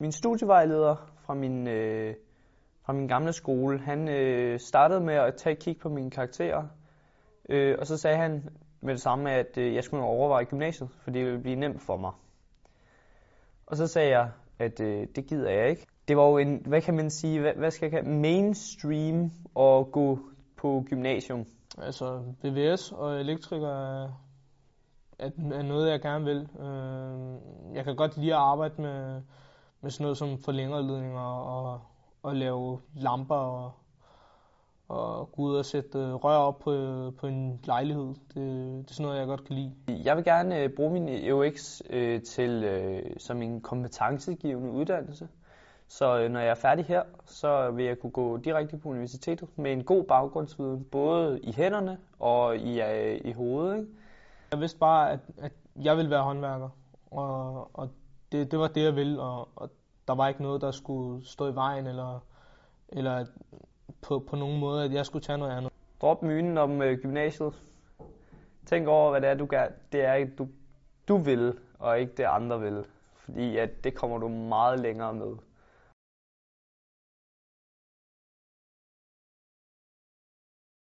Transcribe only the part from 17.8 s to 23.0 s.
jeg kalde, mainstream at gå på gymnasium. Altså BVS